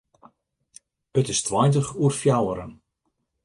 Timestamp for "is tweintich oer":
1.33-2.13